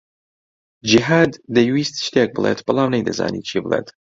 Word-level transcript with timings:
جیھاد 0.89 1.31
دەیویست 1.55 1.95
شتێک 2.05 2.29
بڵێت، 2.35 2.59
بەڵام 2.67 2.89
نەیدەزانی 2.95 3.45
چی 3.47 3.57
بڵێت. 3.65 3.87